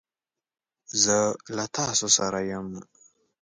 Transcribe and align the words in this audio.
زه 1.03 1.17
له 1.55 1.65
تاسو 1.75 2.07
سره 2.17 2.39
یم. 2.51 2.67